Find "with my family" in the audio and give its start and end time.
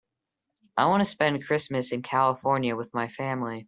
2.75-3.59